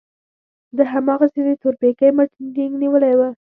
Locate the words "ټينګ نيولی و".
2.53-3.21